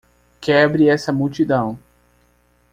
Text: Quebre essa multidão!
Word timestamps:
Quebre 0.39 0.89
essa 0.89 1.13
multidão! 1.13 1.77